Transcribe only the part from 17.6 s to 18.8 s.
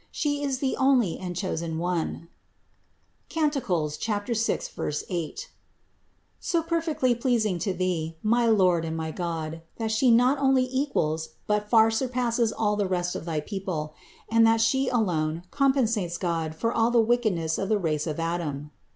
the race of Adam.